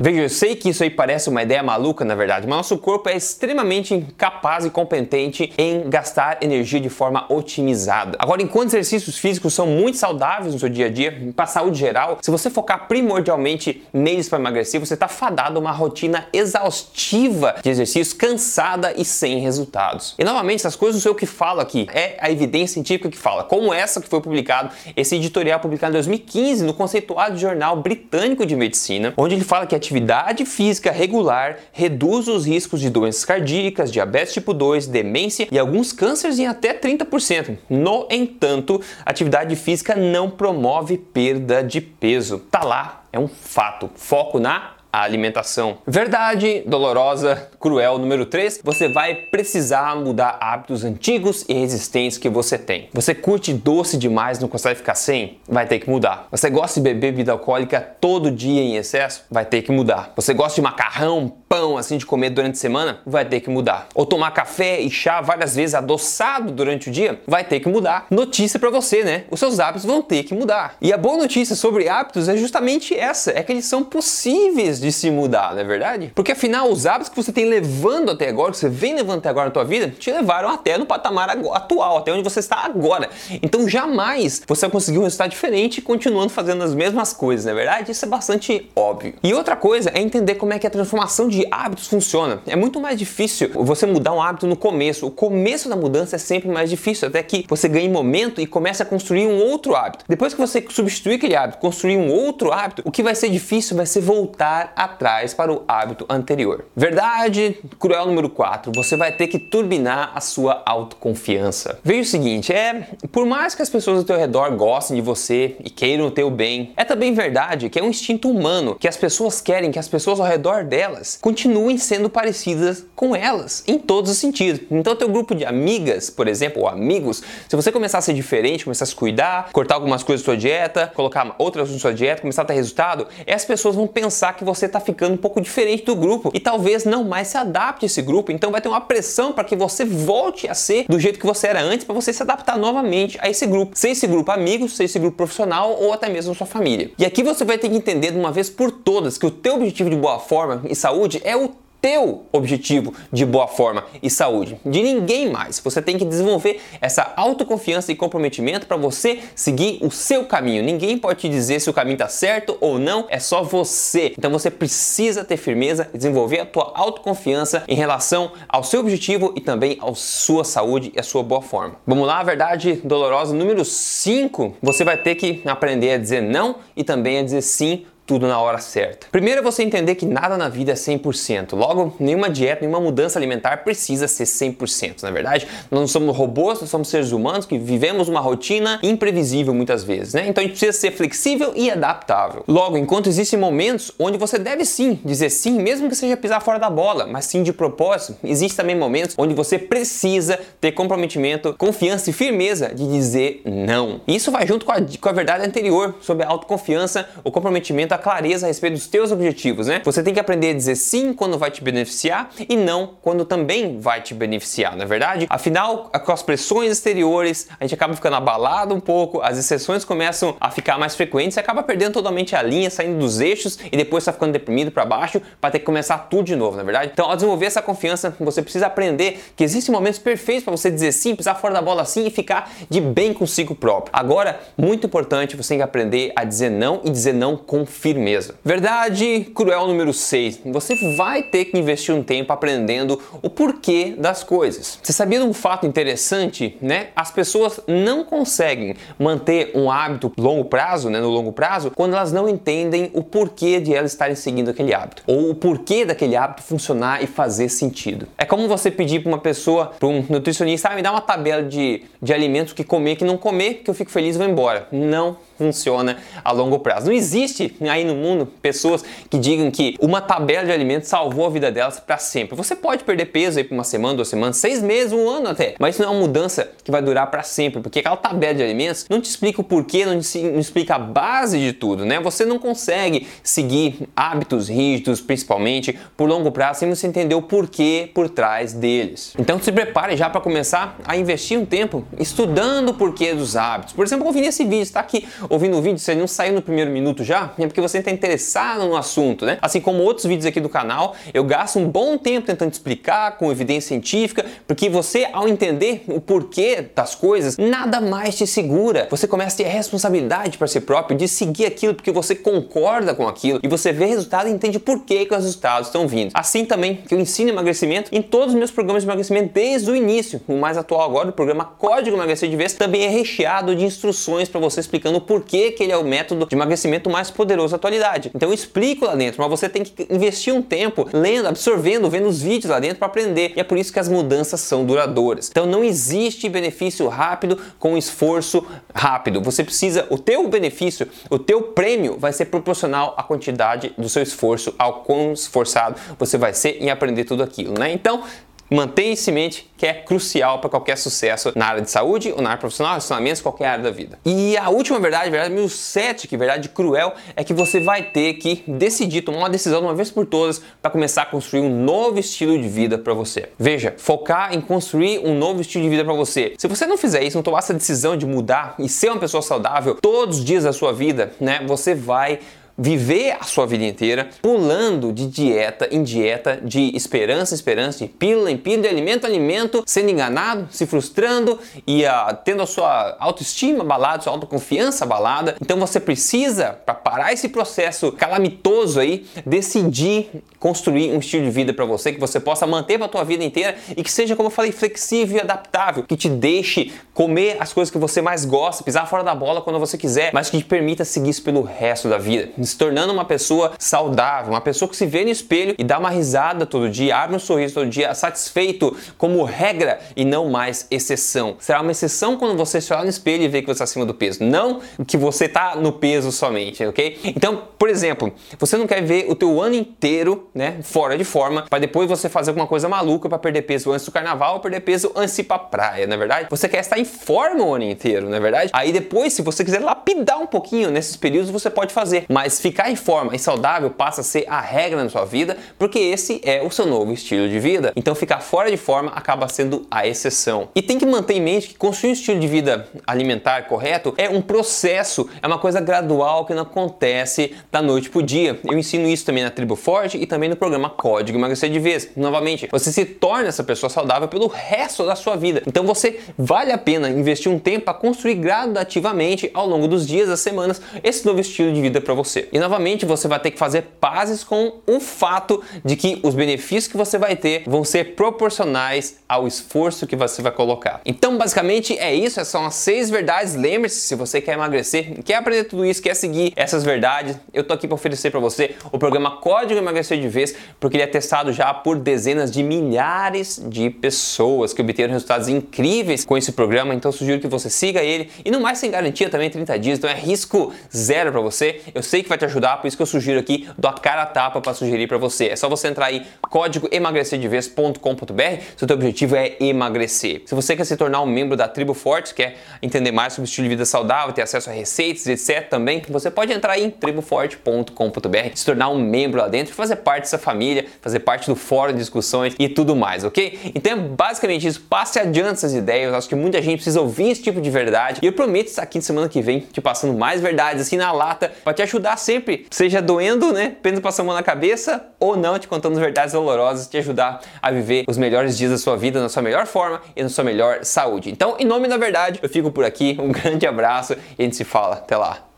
Veja, 0.07 0.21
eu 0.21 0.29
sei 0.29 0.55
que 0.55 0.69
isso 0.69 0.85
aí 0.85 0.91
parece 0.91 1.29
uma 1.29 1.43
ideia 1.43 1.65
maluca, 1.65 2.05
na 2.05 2.15
verdade, 2.15 2.47
mas 2.47 2.59
nosso 2.59 2.79
corpo 2.79 3.09
é 3.09 3.17
extremamente 3.17 4.07
capaz 4.17 4.65
e 4.65 4.71
competente 4.71 5.53
em 5.59 5.91
gastar 5.91 6.39
energia 6.41 6.79
de 6.79 6.89
forma 6.89 7.27
otimizada. 7.29 8.17
Agora, 8.21 8.41
enquanto 8.41 8.69
exercícios 8.69 9.19
físicos 9.19 9.53
são 9.53 9.67
muito 9.67 9.99
saudáveis 9.99 10.55
no 10.55 10.61
seu 10.61 10.69
dia 10.69 10.87
a 10.87 10.89
dia, 10.89 11.33
para 11.35 11.43
a 11.43 11.49
saúde 11.49 11.81
geral, 11.81 12.19
se 12.23 12.31
você 12.31 12.49
focar 12.49 12.87
primordialmente 12.87 13.83
neles 13.93 14.29
para 14.29 14.39
emagrecer, 14.39 14.79
você 14.79 14.95
está 14.95 15.09
fadado 15.09 15.59
a 15.59 15.61
uma 15.61 15.73
rotina 15.73 16.29
exaustiva 16.33 17.57
de 17.61 17.69
exercícios, 17.69 18.13
cansada 18.17 18.95
e 18.97 19.05
sem 19.05 19.41
resultados. 19.41 20.15
E 20.17 20.23
novamente, 20.23 20.61
essas 20.61 20.77
coisas 20.77 20.95
não 20.95 21.03
sou 21.03 21.11
eu 21.11 21.17
que 21.17 21.27
falo 21.27 21.61
aqui, 21.61 21.89
é 21.93 22.17
a 22.21 22.31
evidência 22.31 22.75
científica 22.75 23.11
que 23.11 23.19
fala, 23.19 23.43
como 23.43 23.75
essa 23.75 24.01
que 24.01 24.09
foi 24.09 24.21
publicado, 24.21 24.71
esse 24.95 25.17
editorial 25.17 25.59
publicado 25.59 25.91
em 25.91 25.95
2015 25.95 26.63
no 26.63 26.75
conceituado 26.75 27.37
jornal 27.37 27.75
britânico 27.75 28.47
de 28.47 28.55
medicina, 28.55 29.13
onde 29.17 29.35
ele 29.35 29.43
fala 29.43 29.67
que 29.67 29.75
a 29.75 29.96
atividade 29.97 30.45
física 30.45 30.91
regular 30.91 31.57
reduz 31.73 32.29
os 32.29 32.47
riscos 32.47 32.81
de 32.81 32.91
doenças 32.91 33.25
cardíacas, 33.25 33.91
diabetes 33.91 34.35
tipo 34.35 34.53
2, 34.53 34.87
demência 34.87 35.49
e 35.51 35.59
alguns 35.59 35.91
cânceres 35.91 36.39
em 36.39 36.47
até 36.47 36.75
30%. 36.75 37.57
No 37.71 38.07
entanto, 38.11 38.81
atividade 39.07 39.57
física 39.57 39.97
não 39.97 40.29
promove 40.29 40.99
perda 40.99 41.63
de 41.63 41.81
peso. 41.81 42.41
Tá 42.51 42.63
lá, 42.63 43.05
é 43.11 43.19
um 43.19 43.27
fato. 43.29 43.91
Foco 43.95 44.39
na 44.39 44.76
a 44.97 45.03
alimentação. 45.03 45.79
Verdade 45.87 46.63
dolorosa, 46.67 47.51
cruel 47.59 47.99
número 47.99 48.27
3, 48.27 48.61
você 48.63 48.89
vai 48.89 49.15
precisar 49.15 49.97
mudar 49.97 50.39
hábitos 50.41 50.85
antigos 50.85 51.45
e 51.49 51.55
resistentes 51.55 52.19
que 52.19 52.29
você 52.29 52.57
tem. 52.57 52.89
Você 52.93 53.15
curte 53.15 53.53
doce 53.53 53.97
demais, 53.97 54.39
não 54.39 54.49
consegue 54.49 54.77
ficar 54.77 54.95
sem? 54.95 55.39
Vai 55.49 55.67
ter 55.67 55.81
que 55.81 55.91
mudar. 55.91 56.29
Você 56.31 56.49
gosta 56.49 56.81
de 56.81 56.85
beber 56.85 57.13
bebida 57.13 57.33
alcoólica 57.33 57.81
todo 58.01 58.31
dia 58.31 58.61
em 58.61 58.77
excesso? 58.77 59.25
Vai 59.31 59.45
ter 59.45 59.63
que 59.63 59.71
mudar. 59.71 60.13
Você 60.17 60.33
gosta 60.33 60.57
de 60.57 60.63
macarrão, 60.63 61.33
pão 61.49 61.77
assim 61.77 61.97
de 61.97 62.07
comer 62.07 62.31
durante 62.31 62.55
a 62.55 62.61
semana? 62.61 63.01
Vai 63.07 63.25
ter 63.25 63.41
que 63.41 63.51
mudar. 63.51 63.89
Ou 63.95 64.05
tomar 64.05 64.31
café 64.33 64.81
e 64.81 64.91
chá 64.91 65.21
várias 65.21 65.55
vezes 65.55 65.75
adoçado 65.75 66.51
durante 66.53 66.89
o 66.89 66.93
dia? 66.93 67.21
Vai 67.27 67.45
ter 67.45 67.61
que 67.61 67.69
mudar. 67.69 68.07
Notícia 68.11 68.59
para 68.59 68.71
você, 68.71 69.05
né? 69.05 69.25
Os 69.31 69.39
seus 69.39 69.61
hábitos 69.61 69.85
vão 69.85 70.03
ter 70.03 70.25
que 70.25 70.35
mudar. 70.35 70.77
E 70.81 70.93
a 70.93 70.99
boa 70.99 71.17
notícia 71.17 71.55
sobre 71.55 71.89
hábitos 71.89 72.29
é 72.29 72.37
justamente 72.37 72.95
essa, 72.95 73.31
é 73.31 73.43
que 73.43 73.53
eles 73.53 73.67
são 73.67 73.85
possíveis 73.85 74.81
de 74.81 74.86
se 74.93 75.11
mudar, 75.11 75.55
não 75.55 75.61
é 75.61 75.65
verdade? 75.65 76.13
Porque 76.15 76.33
afinal, 76.33 76.71
os 76.71 76.87
hábitos 76.87 77.09
que 77.09 77.17
você 77.17 77.33
tem 77.33 77.45
levando 77.45 78.11
até 78.11 78.29
agora, 78.29 78.53
que 78.53 78.59
você 78.59 78.69
vem 78.69 78.95
levando 78.95 79.19
até 79.19 79.29
agora 79.29 79.47
na 79.47 79.53
tua 79.53 79.65
vida, 79.65 79.93
te 79.99 80.11
levaram 80.11 80.49
até 80.49 80.79
no 80.79 80.87
patamar 80.87 81.31
atual, 81.31 81.99
até 81.99 82.13
onde 82.13 82.23
você 82.23 82.41
está 82.41 82.65
agora. 82.65 83.09
Então 83.43 83.69
jamais 83.69 84.43
você 84.47 84.63
vai 84.63 84.71
conseguir 84.71 84.99
um 84.99 85.05
resultado 85.05 85.31
diferente 85.31 85.81
continuando 85.81 86.31
fazendo 86.31 86.63
as 86.63 86.75
mesmas 86.75 87.13
coisas, 87.13 87.47
não 87.47 87.53
é 87.53 87.55
verdade? 87.55 87.93
Isso 87.93 88.05
é 88.05 88.09
bastante 88.09 88.71
óbvio. 88.75 89.15
E 89.23 89.33
outra 89.35 89.57
coisa 89.57 89.91
é 89.95 90.01
entender 90.01 90.35
como 90.37 90.53
é 90.53 90.59
que 90.59 90.67
a 90.67 90.71
transformação 90.71 91.29
de 91.29 91.47
hábitos 91.51 91.87
funciona. 91.89 92.41
É 92.47 92.57
muito 92.57 92.81
mais 92.81 92.99
difícil 92.99 93.51
você 93.55 93.87
mudar 93.87 94.13
um 94.13 94.23
hábito 94.23 94.47
no 94.47 94.57
começo. 94.57 95.07
O 95.07 95.11
começo 95.11 95.69
da 95.69 95.77
mudança 95.77 96.17
é 96.17 96.19
sempre 96.19 96.49
mais 96.49 96.71
difícil, 96.71 97.09
até 97.09 97.23
que 97.23 97.47
você 97.49 97.69
ganhe 97.69 97.89
momento 97.89 98.41
e 98.41 98.47
comece 98.47 98.83
a 98.83 98.87
construir 98.87 99.27
um 99.27 99.39
outro 99.39 99.75
hábito. 99.75 100.05
Depois 100.09 100.35
que 100.35 100.41
você 100.41 100.65
substituir 100.69 101.15
aquele 101.15 101.37
hábito, 101.37 101.59
construir 101.59 101.97
um 101.97 102.11
outro 102.11 102.53
hábito, 102.53 102.83
o 102.85 102.91
que 102.91 103.03
vai 103.03 103.15
ser 103.15 103.29
difícil 103.29 103.77
vai 103.77 103.87
ser 103.87 104.01
voltar 104.01 104.66
atrás 104.75 105.35
para 105.35 105.53
o 105.53 105.63
hábito 105.69 106.07
anterior. 106.09 106.65
Verdade 106.75 107.59
cruel 107.79 108.07
número 108.07 108.29
4, 108.29 108.73
você 108.75 108.97
vai 108.97 109.13
ter 109.13 109.27
que 109.27 109.39
turbinar 109.39 110.13
a 110.15 110.21
sua 110.21 110.63
autoconfiança. 110.65 111.79
Veja 111.85 112.03
o 112.03 112.05
seguinte, 112.05 112.53
é, 112.53 112.89
por 113.13 113.27
mais 113.27 113.55
que 113.55 113.63
as 113.63 113.69
pessoas 113.69 113.99
ao 113.99 114.05
teu 114.05 114.17
redor 114.17 114.51
gostem 114.57 114.97
de 114.97 115.03
você 115.03 115.57
e 115.65 115.71
queiram 115.71 116.07
o 116.07 116.11
teu 116.11 116.31
bem, 116.31 116.73
é 116.77 116.85
também 116.85 117.13
verdade 117.15 117.69
que 117.69 117.79
é 117.79 117.83
um 117.83 117.91
instinto 117.91 118.31
humano 118.31 118.77
que 118.79 118.89
as 118.89 118.97
pessoas 118.97 119.41
querem 119.41 119.71
que 119.71 119.79
as 119.79 119.89
pessoas 119.89 120.21
ao 120.21 120.27
redor 120.27 120.65
delas 120.65 121.19
continuem 121.21 121.79
sendo 121.79 122.09
parecidas 122.09 122.85
com 122.95 123.15
elas 123.15 123.63
em 123.67 123.79
todos 123.79 124.11
os 124.11 124.19
sentidos. 124.19 124.61
Então, 124.71 124.97
teu 124.97 125.09
grupo 125.09 125.35
de 125.35 125.45
amigas, 125.45 126.11
por 126.11 126.29
exemplo, 126.29 126.63
ou 126.63 126.69
amigos, 126.69 127.23
se 127.49 127.57
você 127.57 127.71
começar 127.71 127.99
a 127.99 128.01
ser 128.01 128.15
diferente, 128.15 128.65
começar 128.65 128.85
a 128.85 128.87
se 128.87 128.95
cuidar, 128.95 129.51
cortar 129.53 129.75
algumas 129.75 130.03
coisas 130.03 130.23
da 130.23 130.33
sua 130.33 130.37
dieta, 130.37 130.93
colocar 130.95 131.35
outras 131.39 131.71
na 131.71 131.79
sua 131.79 131.93
dieta, 131.93 132.23
começar 132.23 132.43
a 132.43 132.45
ter 132.45 132.55
resultado, 132.55 133.07
as 133.27 133.45
pessoas 133.45 133.75
vão 133.75 133.87
pensar 133.87 134.35
que 134.35 134.45
você 134.59 134.67
está 134.67 134.81
ficando 134.81 135.15
um 135.15 135.19
pouco 135.19 135.41
diferente 135.41 135.85
do 135.85 135.95
grupo 135.95 136.31
e 136.35 136.41
talvez 136.41 136.85
não 136.85 137.05
mais 137.05 137.29
se 137.29 137.37
adapte 137.37 137.85
a 137.85 137.87
esse 137.87 138.03
grupo. 138.03 138.33
Então 138.33 138.51
vai 138.51 138.61
ter 138.61 138.69
uma 138.69 138.81
pressão 138.81 139.33
para 139.33 139.45
que 139.45 139.57
você 139.57 139.85
volte 139.85 140.49
a 140.49 140.55
ser 140.55 140.87
do 140.89 140.99
jeito 140.99 141.19
que 141.19 141.27
você 141.27 141.47
era 141.49 141.61
antes, 141.61 141.85
para 141.85 141.95
você 141.95 142.13
se 142.13 142.23
adaptar 142.23 142.59
novamente 142.59 143.19
a 143.21 143.29
esse 143.29 143.47
grupo. 143.47 143.77
Seja 143.77 143.93
esse 143.93 144.07
grupo 144.07 144.31
amigo, 144.31 144.69
seja 144.69 144.85
esse 144.85 144.99
grupo 144.99 145.17
profissional 145.17 145.77
ou 145.81 145.93
até 145.93 146.09
mesmo 146.09 146.35
sua 146.35 146.47
família. 146.47 146.91
E 146.99 147.05
aqui 147.05 147.23
você 147.23 147.45
vai 147.45 147.59
ter 147.59 147.69
que 147.69 147.77
entender 147.77 148.11
de 148.11 148.19
uma 148.19 148.33
vez 148.33 148.51
por 148.51 148.71
todas 148.71 149.19
que 149.19 149.27
o 149.27 149.31
teu 149.31 149.55
objetivo 149.55 149.91
de 149.91 149.97
boa 149.97 150.19
forma 150.19 150.63
e 150.69 150.75
saúde 150.75 151.21
é 151.25 151.37
o 151.37 151.51
teu 151.87 152.27
objetivo 152.33 152.93
de 153.13 153.25
boa 153.25 153.47
forma 153.47 153.85
e 154.03 154.11
saúde, 154.11 154.61
de 154.67 154.83
ninguém 154.83 155.31
mais. 155.31 155.61
Você 155.61 155.81
tem 155.81 155.97
que 155.97 156.05
desenvolver 156.05 156.61
essa 156.81 157.13
autoconfiança 157.15 157.93
e 157.93 157.95
comprometimento 157.95 158.67
para 158.67 158.77
você 158.77 159.21
seguir 159.37 159.79
o 159.81 159.89
seu 159.89 160.25
caminho. 160.25 160.65
Ninguém 160.65 160.99
pode 160.99 161.21
te 161.21 161.29
dizer 161.29 161.61
se 161.61 161.71
o 161.71 161.73
caminho 161.73 161.95
está 161.95 162.09
certo 162.09 162.59
ou 162.61 162.77
não, 162.77 163.07
é 163.09 163.21
só 163.21 163.45
você. 163.45 164.13
Então 164.19 164.33
você 164.33 164.51
precisa 164.51 165.23
ter 165.23 165.37
firmeza 165.37 165.89
desenvolver 165.95 166.41
a 166.41 166.47
tua 166.47 166.73
autoconfiança 166.75 167.63
em 167.69 167.77
relação 167.77 168.33
ao 168.49 168.65
seu 168.65 168.81
objetivo 168.81 169.33
e 169.37 169.41
também 169.41 169.79
à 169.81 169.95
sua 169.95 170.43
saúde 170.43 170.91
e 170.93 170.99
à 170.99 171.05
sua 171.05 171.23
boa 171.23 171.41
forma. 171.41 171.77
Vamos 171.87 172.05
lá, 172.05 172.19
a 172.19 172.25
verdade 172.25 172.81
dolorosa 172.83 173.33
número 173.33 173.65
5. 173.65 174.57
Você 174.61 174.83
vai 174.83 174.97
ter 174.97 175.15
que 175.15 175.41
aprender 175.47 175.93
a 175.93 175.99
dizer 175.99 176.21
não 176.21 176.57
e 176.77 176.83
também 176.83 177.21
a 177.21 177.23
dizer 177.23 177.43
sim 177.43 177.87
tudo 178.07 178.29
na 178.29 178.41
hora 178.41 178.59
certa. 178.59 179.09
Primeiro 179.11 179.41
é 179.41 179.43
você 179.43 179.63
entender 179.63 179.97
que 179.97 180.07
nada 180.07 180.37
na 180.39 180.49
vida 180.49 180.73
é 180.73 180.75
100%. 180.75 181.55
Logo, 181.55 181.95
nenhuma 181.99 182.31
dieta, 182.31 182.61
nenhuma 182.61 182.81
mudança 182.81 183.19
alimentar 183.19 183.65
precisa 183.65 184.07
ser 184.07 184.25
100%. 184.25 185.03
Na 185.03 185.11
verdade, 185.11 185.49
nós 185.71 185.81
não 185.81 185.89
somos 185.89 186.17
robôs, 186.17 186.61
nós 186.61 186.71
somos 186.71 186.89
seres 186.89 187.11
humanos 187.11 187.45
que 187.45 187.59
vivemos 187.59 188.09
uma 188.09 188.21
rotina 188.21 188.79
imprevisível 188.83 189.53
muitas 189.53 189.83
vezes, 189.83 190.15
né? 190.15 190.29
Então 190.29 190.43
a 190.43 190.47
gente 190.47 190.57
precisa 190.57 190.73
ser 190.73 190.93
flexível 190.93 191.53
e 191.57 191.71
adaptável. 191.71 192.45
Logo, 192.47 192.79
enquanto 192.79 193.09
existem 193.09 193.39
momentos 193.39 193.91
onde 193.99 194.17
você 194.17 194.39
deve 194.39 194.65
sim 194.65 195.01
dizer 195.05 195.31
sim, 195.31 195.61
mesmo 195.61 195.89
que 195.89 195.97
seja 195.97 196.17
pisar 196.17 196.41
fora 196.41 196.59
da 196.59 196.71
bola, 196.71 197.07
mas 197.07 197.25
sim 197.25 197.43
de 197.43 197.53
propósito, 197.53 198.17
existem 198.23 198.57
também 198.57 198.77
momentos 198.77 199.17
onde 199.19 199.35
você 199.35 199.59
precisa 199.59 200.39
ter 200.61 200.73
comprometimento, 200.73 201.55
confiança 201.55 202.11
e 202.11 202.13
firmeza 202.13 202.73
de 202.73 202.87
dizer 202.89 203.43
não. 203.45 204.01
Isso 204.07 204.31
vai 204.31 204.47
junto 204.47 204.65
com 204.65 204.73
a, 204.73 204.77
com 205.01 205.09
a 205.09 205.13
verdade 205.13 205.45
anterior 205.45 205.97
sobre 206.01 206.25
a 206.25 206.29
autoconfiança, 206.29 207.09
o 207.25 207.31
comprometimento 207.31 207.96
muita 207.97 207.99
clareza 207.99 208.47
a 208.47 208.49
respeito 208.49 208.75
dos 208.75 208.87
teus 208.87 209.11
objetivos, 209.11 209.67
né? 209.67 209.81
Você 209.85 210.03
tem 210.03 210.13
que 210.13 210.21
aprender 210.21 210.51
a 210.51 210.53
dizer 210.53 210.77
sim 210.77 211.13
quando 211.13 211.39
vai 211.39 211.51
te 211.51 211.63
beneficiar 211.63 212.31
e 212.49 212.57
não 212.57 212.95
quando 213.01 213.25
também 213.25 213.81
vai 213.81 214.03
te 214.03 214.15
beneficiar, 214.15 214.77
não 214.77 214.85
é 214.85 214.87
verdade? 214.87 215.27
Afinal, 215.29 215.91
com 216.05 216.13
as 216.13 216.23
pressões 216.23 216.71
exteriores, 216.71 217.49
a 217.59 217.65
gente 217.65 217.75
acaba 217.75 217.95
ficando 217.95 218.17
abalado 218.17 218.75
um 218.75 218.81
pouco, 218.81 219.21
as 219.23 219.39
exceções 219.39 219.85
começam 219.85 220.37
a 220.41 220.51
ficar 220.51 220.79
mais 220.79 220.95
frequentes 220.95 221.39
acaba 221.39 221.63
perdendo 221.63 221.95
totalmente 221.95 222.35
a 222.35 222.43
linha, 222.43 222.71
saindo 222.71 222.99
dos 222.99 223.21
eixos 223.21 223.59
e 223.71 223.77
depois 223.77 224.03
está 224.03 224.13
ficando 224.13 224.33
deprimido 224.33 224.71
para 224.71 224.85
baixo 224.85 225.21
para 225.41 225.51
ter 225.51 225.59
que 225.61 225.65
começar 225.65 225.99
tudo 225.99 226.25
de 226.25 226.37
novo, 226.37 226.57
não 226.57 226.63
é 226.63 226.65
verdade? 226.65 226.91
Então, 226.93 227.09
ao 227.09 227.15
desenvolver 227.15 227.47
essa 227.47 227.63
confiança, 227.63 228.15
você 228.19 228.43
precisa 228.43 228.67
aprender 228.67 229.23
que 229.37 229.45
existem 229.45 229.73
momentos 229.73 229.99
perfeitos 229.99 230.45
para 230.45 230.51
você 230.51 230.71
dizer 230.71 230.93
sim, 230.93 231.15
pisar 231.15 231.35
fora 231.37 231.55
da 231.55 231.63
bola 231.63 231.83
assim 231.83 232.07
e 232.07 232.11
ficar 232.11 232.51
de 232.69 232.81
bem 232.81 233.13
consigo 233.13 233.55
próprio. 233.55 233.91
Agora, 233.93 234.41
muito 234.57 234.87
importante, 234.87 235.37
você 235.37 235.51
tem 235.51 235.59
que 235.59 235.63
aprender 235.63 236.13
a 236.17 236.25
dizer 236.25 236.51
não 236.51 236.81
e 236.85 236.91
dizer 236.91 237.13
não 237.13 237.37
com 237.37 237.65
firmeza. 237.87 238.35
Verdade 238.45 239.31
cruel 239.33 239.69
número 239.69 239.93
6. 239.93 240.41
Você 240.47 240.75
vai 240.97 241.23
ter 241.23 241.45
que 241.45 241.57
investir 241.57 241.95
um 241.95 242.03
tempo 242.03 242.33
aprendendo 242.33 243.01
o 243.23 243.31
porquê 243.31 243.95
das 243.97 244.25
coisas. 244.25 244.81
Você 244.83 244.93
sabia 244.93 245.21
de 245.21 245.25
um 245.25 245.33
fato 245.33 245.69
interessante, 245.69 246.59
né? 246.61 246.89
As 246.97 247.13
pessoas 247.13 247.61
não 247.69 248.05
conseguem 248.05 248.75
manter 248.99 249.53
um 249.55 249.71
hábito 249.71 250.13
longo 250.19 250.47
prazo, 250.47 250.91
né, 250.91 250.99
no 250.99 251.09
longo 251.09 251.31
prazo, 251.31 251.71
quando 251.77 251.95
elas 251.95 252.13
não 252.13 252.29
entendem 252.29 252.91
o 252.93 253.05
porquê 253.05 253.61
de 253.61 253.73
elas 253.73 253.93
estarem 253.93 254.17
seguindo 254.17 254.51
aquele 254.51 254.75
hábito 254.75 255.05
ou 255.07 255.31
o 255.31 255.35
porquê 255.37 255.85
daquele 255.85 256.17
hábito 256.17 256.43
funcionar 256.43 257.05
e 257.05 257.07
fazer 257.07 257.49
sentido. 257.49 258.09
É 258.19 258.25
como 258.25 258.49
você 258.49 258.69
pedir 258.69 259.01
para 259.01 259.13
uma 259.13 259.19
pessoa, 259.19 259.67
para 259.79 259.87
um 259.87 260.05
nutricionista, 260.09 260.71
ah, 260.71 260.75
me 260.75 260.83
dá 260.83 260.91
uma 260.91 261.01
tabela 261.01 261.45
de, 261.45 261.85
de 262.03 262.13
alimentos 262.13 262.53
que 262.53 262.65
comer 262.65 262.97
que 262.97 263.05
não 263.05 263.17
comer, 263.17 263.63
que 263.63 263.71
eu 263.71 263.75
fico 263.75 263.93
feliz 263.93 264.17
e 264.17 264.19
vou 264.19 264.27
embora. 264.27 264.67
Não 264.73 265.19
funciona 265.37 265.99
a 266.25 266.33
longo 266.33 266.59
prazo. 266.59 266.87
Não 266.87 266.93
existe 266.93 267.55
aí 267.61 267.85
no 267.85 267.95
mundo 267.95 268.27
pessoas 268.41 268.85
que 269.11 269.19
digam 269.19 269.51
que 269.51 269.77
uma 269.81 270.01
tabela 270.01 270.45
de 270.45 270.53
alimentos 270.53 270.89
salvou 270.89 271.27
a 271.27 271.31
vida 271.31 271.51
delas 271.51 271.81
para 271.81 271.99
sempre. 271.99 272.37
Você 272.37 272.55
pode 272.55 272.85
perder 272.85 273.07
peso 273.07 273.39
aí 273.39 273.45
por 273.45 273.55
uma 273.55 273.65
semana, 273.65 273.95
duas 273.95 274.09
semanas, 274.09 274.37
seis 274.37 274.63
meses, 274.63 274.93
um 274.93 275.09
ano 275.09 275.29
até, 275.29 275.55
mas 275.59 275.75
isso 275.75 275.83
não 275.83 275.91
é 275.91 275.93
uma 275.93 276.01
mudança 276.01 276.51
que 276.63 276.71
vai 276.71 276.83
durar 276.83 277.11
para 277.11 277.23
sempre, 277.23 277.61
porque 277.61 277.81
aquela 277.81 277.97
tabela 277.97 278.35
de 278.35 278.43
alimentos 278.43 278.87
não 278.89 279.01
te 279.01 279.09
explica 279.09 279.41
o 279.41 279.45
porquê, 279.45 279.85
não 279.85 280.01
te 280.01 280.19
não 280.23 280.41
explica 280.41 280.75
a 280.75 280.79
base 280.79 281.39
de 281.39 281.53
tudo, 281.53 281.85
né? 281.85 282.01
Você 282.01 282.25
não 282.25 282.39
consegue 282.39 283.07
seguir 283.23 283.89
hábitos 283.95 284.49
rígidos, 284.49 285.01
principalmente 285.01 285.79
por 285.97 286.09
longo 286.09 286.31
prazo, 286.31 286.61
sem 286.61 286.69
você 286.69 286.87
entender 286.87 287.15
o 287.15 287.23
porquê 287.23 287.91
por 287.95 288.09
trás 288.09 288.53
deles. 288.53 289.15
Então 289.19 289.41
se 289.41 289.53
prepare 289.53 289.97
já 289.97 290.09
para 290.09 290.21
começar 290.21 290.79
a 290.85 290.97
investir 290.97 291.39
um 291.39 291.45
tempo 291.45 291.85
estudando 291.99 292.71
o 292.71 292.75
porquê 292.75 293.15
dos 293.15 293.37
hábitos. 293.37 293.75
Por 293.75 293.85
exemplo, 293.85 294.07
ouvindo 294.07 294.27
esse 294.27 294.45
vídeo, 294.45 294.63
está 294.63 294.81
aqui 294.81 295.07
ouvindo 295.29 295.57
o 295.57 295.63
vídeo, 295.63 295.79
você 295.79 295.95
não 295.95 296.07
saiu 296.07 296.35
no 296.35 296.43
primeiro 296.43 296.71
minuto 296.71 297.05
já, 297.05 297.33
é 297.39 297.47
porque 297.47 297.61
você 297.61 297.79
está 297.79 297.91
interessado 297.91 298.67
no 298.67 298.77
assunto, 298.77 299.25
né? 299.25 299.39
Assim 299.41 299.61
como 299.61 299.83
outros 299.83 300.07
vídeos 300.07 300.27
aqui 300.27 300.41
do 300.41 300.49
canal, 300.49 300.95
eu 301.13 301.25
gasto 301.25 301.59
um 301.59 301.69
bom 301.69 301.97
tempo 301.99 302.27
tentando 302.27 302.53
explicar 302.53 303.19
com 303.19 303.31
evidência 303.31 303.69
científica, 303.69 304.25
porque 304.47 304.69
você, 304.69 305.09
ao 305.13 305.29
entender 305.29 305.85
o 305.89 306.01
porquê 306.01 306.67
das 306.75 306.95
coisas, 306.95 307.37
nada 307.37 307.81
mais 307.81 308.17
te 308.17 308.27
segura. 308.27 308.87
Você 308.91 309.07
começa 309.07 309.35
a 309.35 309.39
ter 309.39 309.51
a 309.51 309.53
responsabilidade 309.53 310.39
para 310.39 310.47
si 310.47 310.61
próprio 310.61 310.97
de 310.97 311.09
seguir 311.09 311.47
aquilo 311.47 311.75
porque 311.75 311.91
você 311.91 312.15
concorda 312.15 312.95
com 312.95 313.07
aquilo 313.07 313.41
e 313.43 313.49
você 313.49 313.73
vê 313.73 313.87
resultado 313.87 314.29
e 314.29 314.33
entende 314.33 314.59
por 314.59 314.85
que, 314.85 315.07
que 315.07 315.15
os 315.15 315.25
resultados 315.25 315.69
estão 315.69 315.87
vindo. 315.87 316.11
Assim 316.15 316.45
também 316.45 316.77
que 316.77 316.95
eu 316.95 317.01
ensino 317.01 317.31
emagrecimento 317.31 317.91
em 317.93 318.03
todos 318.03 318.35
os 318.35 318.35
meus 318.35 318.51
programas 318.51 318.83
de 318.83 318.89
emagrecimento 318.89 319.33
desde 319.33 319.71
o 319.71 319.77
início. 319.77 320.21
O 320.27 320.37
mais 320.37 320.57
atual 320.57 320.83
agora, 320.83 321.09
o 321.09 321.13
programa 321.13 321.45
Código 321.45 321.97
Emagrecer 321.97 322.29
de 322.29 322.37
Vez, 322.37 322.53
também 322.53 322.85
é 322.85 322.89
recheado 322.89 323.55
de 323.55 323.65
instruções 323.65 324.29
para 324.29 324.41
você 324.41 324.61
explicando 324.61 325.01
por 325.01 325.16
por 325.17 325.23
que, 325.23 325.53
que 325.53 325.63
ele 325.63 325.73
é 325.73 325.77
o 325.79 325.83
método 325.85 326.27
de 326.27 326.35
emagrecimento 326.35 326.91
mais 326.91 327.11
poderoso 327.11 327.53
da 327.53 327.57
atualidade. 327.57 328.11
Então 328.15 328.29
eu 328.29 328.35
explico 328.35 328.85
lá 328.85 328.95
dentro, 328.95 329.19
mas 329.19 329.31
você 329.31 329.49
tem 329.49 329.63
que 329.63 329.87
investir 329.91 330.35
um 330.35 330.43
tempo 330.43 330.87
lendo, 330.93 331.27
absorvendo, 331.27 331.89
vendo 331.89 332.07
os 332.07 332.21
vídeos 332.21 332.51
lá 332.51 332.61
dentro 332.61 332.77
para 332.77 332.87
aprender. 332.87 333.33
E 333.35 333.41
é 333.41 333.45
por 333.45 333.57
isso 333.57 333.73
que 333.73 333.79
as 333.79 333.89
mudanças 333.89 334.41
são 334.41 334.67
duradouras. 334.67 335.29
Então 335.31 335.47
não 335.47 335.65
existe 335.65 336.29
benefício 336.29 336.87
rápido 336.89 337.39
com 337.59 337.79
esforço 337.79 338.47
rápido. 338.75 339.23
Você 339.23 339.43
precisa, 339.43 339.87
o 339.89 339.97
teu 339.97 340.29
benefício, 340.29 340.87
o 341.09 341.19
teu 341.19 341.41
prêmio 341.41 341.97
vai 341.99 342.13
ser 342.13 342.27
proporcional 342.27 342.95
à 342.99 343.03
quantidade 343.03 343.73
do 343.79 343.89
seu 343.89 344.03
esforço, 344.03 344.55
ao 344.59 344.83
quão 344.83 345.15
esforçado 345.15 345.81
você 345.99 346.19
vai 346.19 346.35
ser 346.35 346.63
em 346.63 346.69
aprender 346.69 347.05
tudo 347.05 347.23
aquilo, 347.23 347.59
né? 347.59 347.73
Então, 347.73 348.03
Mantenha 348.51 348.93
isso 348.93 349.11
em 349.11 349.13
mente 349.13 349.51
que 349.57 349.67
é 349.67 349.73
crucial 349.73 350.39
para 350.39 350.51
qualquer 350.51 350.77
sucesso 350.77 351.33
na 351.35 351.47
área 351.47 351.63
de 351.63 351.71
saúde 351.71 352.13
ou 352.13 352.23
na 352.23 352.31
área 352.31 352.41
profissional, 352.41 352.73
relacionamentos, 352.73 353.23
qualquer 353.23 353.47
área 353.47 353.65
da 353.65 353.71
vida. 353.71 353.99
E 354.05 354.37
a 354.37 354.51
última 354.51 354.79
verdade, 354.79 355.11
verdade 355.11 355.31
número 355.31 355.49
7, 355.49 356.07
que 356.07 356.17
verdade 356.17 356.49
cruel, 356.49 356.95
é 357.15 357.25
que 357.25 357.33
você 357.33 357.59
vai 357.59 357.83
ter 357.83 358.15
que 358.15 358.45
decidir, 358.47 359.03
tomar 359.03 359.19
uma 359.19 359.31
decisão 359.31 359.61
de 359.61 359.67
uma 359.67 359.75
vez 359.75 359.91
por 359.91 360.07
todas 360.07 360.43
para 360.61 360.71
começar 360.71 361.03
a 361.03 361.07
construir 361.07 361.41
um 361.41 361.65
novo 361.65 361.99
estilo 361.99 362.41
de 362.41 362.49
vida 362.49 362.79
para 362.79 362.93
você. 362.93 363.31
Veja, 363.39 363.75
focar 363.79 364.35
em 364.35 364.41
construir 364.41 365.01
um 365.01 365.17
novo 365.17 365.41
estilo 365.41 365.65
de 365.65 365.71
vida 365.71 365.85
para 365.85 365.95
você. 365.95 366.35
Se 366.39 366.47
você 366.47 366.67
não 366.67 366.77
fizer 366.77 367.03
isso, 367.03 367.17
não 367.17 367.23
tomar 367.23 367.39
essa 367.39 367.55
decisão 367.55 367.97
de 367.97 368.05
mudar 368.07 368.55
e 368.59 368.69
ser 368.69 368.91
uma 368.91 369.01
pessoa 369.01 369.23
saudável 369.23 369.77
todos 369.81 370.19
os 370.19 370.25
dias 370.25 370.45
da 370.45 370.53
sua 370.53 370.73
vida, 370.73 371.13
né, 371.21 371.41
você 371.47 371.75
vai 371.75 372.21
viver 372.57 373.17
a 373.21 373.25
sua 373.25 373.47
vida 373.47 373.65
inteira 373.65 374.09
pulando 374.23 374.93
de 374.93 375.07
dieta 375.07 375.69
em 375.71 375.83
dieta, 375.83 376.41
de 376.43 376.75
esperança 376.75 377.35
em 377.35 377.37
esperança, 377.37 377.79
de 377.79 377.87
pílula 377.87 378.31
em 378.31 378.37
pílula, 378.37 378.63
de 378.63 378.69
alimento 378.69 379.05
em 379.05 379.11
alimento, 379.11 379.63
sendo 379.67 379.91
enganado, 379.91 380.49
se 380.51 380.67
frustrando 380.67 381.39
e 381.67 381.85
uh, 381.85 382.17
tendo 382.25 382.43
a 382.43 382.47
sua 382.47 382.97
autoestima 382.99 383.63
abalada, 383.63 384.03
sua 384.03 384.13
autoconfiança 384.13 384.85
abalada. 384.85 385.37
Então 385.41 385.59
você 385.59 385.79
precisa, 385.79 386.59
para 386.65 386.75
parar 386.75 387.13
esse 387.13 387.29
processo 387.29 387.93
calamitoso 387.93 388.81
aí, 388.81 389.07
decidir 389.25 390.11
construir 390.39 390.93
um 390.93 390.99
estilo 390.99 391.25
de 391.25 391.31
vida 391.31 391.53
para 391.53 391.65
você 391.65 391.93
que 391.93 391.99
você 391.99 392.21
possa 392.21 392.47
manter 392.47 392.79
para 392.79 392.87
a 392.87 392.89
tua 392.89 393.05
vida 393.05 393.25
inteira 393.25 393.57
e 393.77 393.83
que 393.83 393.91
seja, 393.91 394.15
como 394.15 394.29
eu 394.29 394.31
falei, 394.31 394.53
flexível 394.53 395.19
e 395.19 395.21
adaptável, 395.21 395.83
que 395.83 395.97
te 395.97 396.09
deixe 396.09 396.73
comer 396.95 397.37
as 397.41 397.53
coisas 397.53 397.71
que 397.71 397.79
você 397.79 398.01
mais 398.01 398.25
gosta, 398.25 398.63
pisar 398.63 398.89
fora 398.89 399.03
da 399.03 399.15
bola 399.15 399.43
quando 399.43 399.59
você 399.59 399.77
quiser, 399.77 400.13
mas 400.13 400.31
que 400.31 400.39
te 400.39 400.45
permita 400.45 400.85
seguir 400.85 401.11
isso 401.11 401.23
pelo 401.23 401.43
resto 401.43 401.89
da 401.89 401.99
vida 401.99 402.29
se 402.47 402.57
tornando 402.57 402.93
uma 402.93 403.05
pessoa 403.05 403.53
saudável, 403.59 404.33
uma 404.33 404.41
pessoa 404.41 404.69
que 404.69 404.77
se 404.77 404.87
vê 404.87 405.05
no 405.05 405.11
espelho 405.11 405.55
e 405.59 405.65
dá 405.65 405.79
uma 405.79 405.91
risada 405.91 406.47
todo 406.47 406.69
dia, 406.69 406.97
abre 406.97 407.17
um 407.17 407.19
sorriso 407.19 407.55
todo 407.55 407.69
dia, 407.69 407.95
satisfeito 407.95 408.77
como 408.97 409.23
regra 409.25 409.79
e 409.97 410.05
não 410.05 410.29
mais 410.29 410.67
exceção. 410.71 411.37
Será 411.39 411.61
uma 411.61 411.73
exceção 411.73 412.17
quando 412.17 412.37
você 412.37 412.61
se 412.61 412.73
olhar 412.73 412.85
no 412.85 412.91
espelho 412.91 413.25
e 413.25 413.29
ver 413.29 413.41
que 413.41 413.47
você 413.47 413.53
está 413.53 413.65
acima 413.65 413.85
do 413.85 413.95
peso, 413.95 414.23
não 414.23 414.61
que 414.87 414.97
você 414.97 415.25
está 415.25 415.57
no 415.57 415.73
peso 415.73 416.13
somente, 416.13 416.65
ok? 416.65 416.99
Então, 417.05 417.43
por 417.59 417.69
exemplo, 417.69 418.13
você 418.39 418.57
não 418.57 418.67
quer 418.67 418.83
ver 418.83 419.07
o 419.09 419.15
teu 419.15 419.41
ano 419.41 419.55
inteiro, 419.55 420.29
né, 420.35 420.59
fora 420.63 420.97
de 420.97 421.05
forma, 421.05 421.47
para 421.49 421.59
depois 421.59 421.89
você 421.89 422.09
fazer 422.09 422.31
alguma 422.31 422.47
coisa 422.47 422.69
maluca 422.69 423.09
para 423.09 423.19
perder 423.19 423.43
peso 423.43 423.73
antes 423.73 423.85
do 423.85 423.93
carnaval 423.93 424.35
ou 424.35 424.41
perder 424.41 424.61
peso 424.61 424.93
antes 424.95 425.15
de 425.15 425.23
ir 425.23 425.25
pra 425.25 425.39
praia, 425.39 425.87
não 425.87 425.95
é 425.95 425.99
verdade? 425.99 426.27
Você 426.31 426.49
quer 426.49 426.61
estar 426.61 426.79
em 426.79 426.85
forma 426.85 427.45
o 427.45 427.55
ano 427.55 427.65
inteiro, 427.65 428.09
não 428.09 428.17
é 428.17 428.21
verdade? 428.21 428.51
Aí 428.53 428.73
depois, 428.73 429.13
se 429.13 429.23
você 429.23 429.45
quiser 429.45 429.61
lapidar 429.61 430.19
um 430.19 430.27
pouquinho 430.27 430.71
nesses 430.71 430.97
períodos, 430.97 431.31
você 431.31 431.51
pode 431.51 431.73
fazer, 431.73 432.05
mas 432.09 432.36
ficar 432.41 432.71
em 432.71 432.77
forma 432.77 433.15
e 433.15 433.19
saudável 433.19 433.71
passa 433.71 434.01
a 434.01 434.05
ser 434.05 434.25
a 434.29 434.41
regra 434.41 434.83
na 434.83 434.89
sua 434.89 435.05
vida, 435.05 435.37
porque 435.59 435.79
esse 435.79 436.21
é 436.25 436.43
o 436.43 436.51
seu 436.51 436.67
novo 436.67 436.93
estilo 436.93 437.29
de 437.29 437.39
vida. 437.39 437.73
Então 437.77 437.95
ficar 437.95 438.21
fora 438.21 438.51
de 438.51 438.57
forma 438.57 438.91
acaba 438.93 439.29
sendo 439.29 439.67
a 439.71 439.87
exceção. 439.87 440.49
E 440.55 440.63
tem 440.63 440.79
que 440.79 440.87
manter 440.87 441.15
em 441.15 441.21
mente 441.21 441.49
que 441.49 441.55
construir 441.55 441.91
um 441.91 441.93
estilo 441.93 442.21
de 442.21 442.29
vida 442.29 442.69
alimentar 442.87 443.43
correto 443.43 443.95
é 443.97 444.09
um 444.09 444.21
processo, 444.21 445.09
é 445.23 445.27
uma 445.27 445.39
coisa 445.39 445.61
gradual 445.61 446.25
que 446.25 446.35
não 446.35 446.43
acontece 446.43 447.35
da 447.51 447.61
noite 447.61 447.91
pro 447.91 448.03
dia. 448.03 448.39
Eu 448.45 448.59
ensino 448.59 448.89
isso 448.89 449.05
também 449.05 449.25
na 449.25 449.31
Tribo 449.31 449.57
Forte 449.57 449.99
e 449.99 450.07
também 450.07 450.29
no 450.29 450.37
programa 450.37 450.71
Código 450.71 451.19
Emagrecer 451.19 451.51
de 451.51 451.59
Vez. 451.59 451.91
Novamente, 451.97 452.49
você 452.51 452.73
se 452.73 452.85
torna 452.85 453.29
essa 453.29 453.45
pessoa 453.45 453.71
saudável 453.71 454.09
pelo 454.09 454.27
resto 454.27 454.85
da 454.85 454.95
sua 454.95 455.17
vida. 455.17 455.43
Então 455.47 455.65
você 455.65 456.01
vale 456.17 456.53
a 456.53 456.59
pena 456.59 456.89
investir 456.89 457.31
um 457.31 457.39
tempo 457.39 457.71
a 457.71 457.75
construir 457.75 458.15
gradativamente 458.15 459.31
ao 459.35 459.47
longo 459.47 459.69
dos 459.69 459.87
dias, 459.87 460.09
das 460.09 460.21
semanas, 460.21 460.61
esse 460.83 461.05
novo 461.07 461.21
estilo 461.21 461.53
de 461.53 461.61
vida 461.61 461.81
para 461.81 461.95
você. 461.95 462.26
E 462.33 462.39
novamente 462.39 462.85
você 462.85 463.09
vai 463.09 463.19
ter 463.21 463.31
que 463.31 463.39
fazer 463.39 463.63
pazes 463.81 464.25
com 464.25 464.61
o 464.67 464.81
fato 464.81 465.43
de 465.65 465.77
que 465.77 466.01
os 466.03 466.15
benefícios 466.15 466.67
que 466.69 466.77
você 466.77 466.99
vai 466.99 467.17
ter 467.17 467.45
vão 467.47 467.65
ser 467.65 467.95
proporcionais 467.95 468.99
ao 469.09 469.27
esforço 469.27 469.87
que 469.87 469.97
você 469.97 470.23
vai 470.23 470.33
colocar. 470.33 470.81
Então, 470.85 471.17
basicamente 471.17 471.79
é 471.79 471.95
isso, 471.95 472.21
essas 472.21 472.29
são 472.29 472.45
as 472.45 472.55
seis 472.55 472.91
verdades. 472.91 473.35
Lembre-se, 473.35 473.81
se 473.81 473.95
você 473.95 474.21
quer 474.21 474.33
emagrecer, 474.33 475.03
quer 475.05 475.15
aprender 475.15 475.45
tudo 475.45 475.65
isso, 475.65 475.83
quer 475.83 475.95
seguir 475.95 476.33
essas 476.37 476.65
verdades, 476.65 477.17
eu 477.33 477.45
tô 477.45 477.55
aqui 477.55 477.67
para 477.67 477.75
oferecer 477.75 478.11
para 478.11 478.21
você 478.21 478.55
o 478.73 478.79
programa 478.79 479.19
Código 479.19 479.59
Emagrecer 479.59 480.01
de 480.01 480.09
Vez, 480.09 480.35
porque 480.59 480.77
ele 480.77 480.85
é 480.85 480.87
testado 480.87 481.33
já 481.33 481.53
por 481.53 481.79
dezenas 481.79 482.31
de 482.31 482.43
milhares 482.43 483.43
de 483.47 483.71
pessoas 483.71 484.53
que 484.53 484.61
obteram 484.61 484.93
resultados 484.93 485.29
incríveis 485.29 486.05
com 486.05 486.17
esse 486.17 486.33
programa. 486.33 486.75
Então, 486.75 486.91
sugiro 486.93 487.21
que 487.21 487.29
você 487.29 487.49
siga 487.49 487.83
ele 487.83 488.11
e 488.25 488.31
não 488.31 488.41
mais 488.41 488.59
sem 488.59 488.71
garantia 488.71 489.09
também 489.09 489.31
30 489.31 489.59
dias, 489.59 489.79
então 489.79 489.89
é 489.89 489.95
risco 489.95 490.53
zero 490.75 491.13
para 491.13 491.21
você. 491.21 491.61
Eu 491.75 491.83
sei 491.83 492.03
que 492.03 492.09
vai 492.09 492.16
te 492.17 492.25
ajudar, 492.25 492.59
por 492.59 492.67
isso 492.67 492.77
que 492.77 492.83
eu 492.83 492.87
sugiro 492.87 493.19
aqui, 493.19 493.49
dou 493.57 493.71
a 493.71 493.75
cara 493.75 494.03
a 494.03 494.07
tapa 494.07 494.41
para 494.41 494.55
sugerir 494.55 494.87
para 494.87 494.99
você. 494.99 495.27
É 495.29 495.37
só 495.37 495.49
você 495.49 495.69
entrar 495.69 495.87
aí, 495.87 496.07
código 496.23 496.69
emagrecerdevez.com.br, 496.71 498.43
se 498.57 498.65
o 498.65 498.67
teu 498.67 498.77
objetivo 498.77 499.17
é 499.17 499.37
emagrecer. 499.41 500.23
Se 500.27 500.35
você 500.35 500.57
quer 500.57 500.65
se 500.65 500.77
tornar 500.77 501.01
um 501.03 501.07
membro 501.07 501.37
da 501.37 501.49
Tribo 501.49 501.75
Forte, 501.75 502.15
quer 502.15 502.37
entender 502.63 502.93
mais 502.93 503.13
sobre 503.13 503.29
estilo 503.29 503.45
de 503.45 503.51
vida 503.51 503.65
saudável, 503.65 504.13
ter 504.13 504.23
acesso 504.23 504.51
a 504.51 504.53
receitas, 504.53 505.07
etc. 505.07 505.49
também, 505.49 505.83
você 505.89 506.11
pode 506.11 506.33
entrar 506.33 506.53
aí 506.55 506.65
em 506.65 506.71
triboforte.com.br, 506.71 508.31
se 508.35 508.45
tornar 508.45 508.69
um 508.69 508.79
membro 508.79 509.21
lá 509.21 509.29
dentro, 509.29 509.55
fazer 509.55 509.77
parte 509.77 510.03
dessa 510.03 510.19
família, 510.19 510.67
fazer 510.81 511.01
parte 511.01 511.29
do 511.29 511.37
fórum 511.37 511.73
de 511.73 511.79
discussões 511.79 512.35
e 512.39 512.49
tudo 512.49 512.75
mais, 512.75 513.05
ok? 513.05 513.53
Então 513.55 513.73
é 513.73 513.77
basicamente 513.77 514.47
isso, 514.47 514.61
passe 514.61 514.99
adiante 514.99 515.33
essas 515.33 515.55
ideias, 515.55 515.95
acho 515.95 516.09
que 516.09 516.15
muita 516.15 516.41
gente 516.43 516.57
precisa 516.57 516.81
ouvir 516.81 517.11
esse 517.11 517.23
tipo 517.23 517.41
de 517.41 517.51
verdade 517.51 518.01
e 518.03 518.07
eu 518.07 518.13
prometo 518.13 518.49
estar 518.49 518.63
aqui 518.63 518.81
semana 518.81 519.09
que 519.09 519.21
vem 519.21 519.41
te 519.41 519.61
passando 519.61 519.97
mais 519.97 520.21
verdades 520.21 520.63
assim 520.63 520.77
na 520.77 520.93
lata 520.93 521.33
para 521.43 521.53
te 521.53 521.63
ajudar 521.63 521.97
sempre, 522.07 522.47
seja 522.51 522.81
doendo, 522.81 523.33
né? 523.33 523.57
Pena 523.61 523.81
passar 523.81 524.03
a 524.03 524.07
mão 524.07 524.15
na 524.15 524.23
cabeça 524.23 524.87
ou 525.01 525.17
não, 525.17 525.37
te 525.39 525.49
contando 525.49 525.79
verdades 525.81 526.13
dolorosas, 526.13 526.69
te 526.69 526.79
ajudar 526.79 527.21
a 527.43 527.51
viver 527.51 527.85
os 527.89 527.99
melhores 527.99 528.39
dias 528.39 528.53
da 528.53 528.59
sua 528.59 528.77
vida 528.77 529.01
na 529.01 529.09
sua 529.09 529.23
melhor 529.23 529.45
forma 529.45 529.83
e 529.97 530.03
na 530.03 530.09
sua 530.09 530.23
melhor 530.23 530.65
saúde. 530.65 531.11
Então, 531.11 531.37
em 531.39 531.45
nome 531.45 531.67
da 531.67 531.77
verdade, 531.77 532.21
eu 532.23 532.29
fico 532.29 532.53
por 532.53 532.65
aqui. 532.65 532.97
Um 533.01 533.11
grande 533.13 533.45
abraço 533.45 533.95
e 534.17 534.23
a 534.23 534.23
gente 534.23 534.37
se 534.37 534.45
fala. 534.45 534.77
Até 534.77 534.97
lá. 534.97 535.36